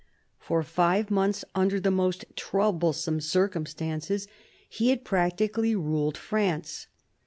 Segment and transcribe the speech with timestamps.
[0.39, 4.27] For five months, under most troublesome circumstances,
[4.67, 6.87] he had practically ruled France.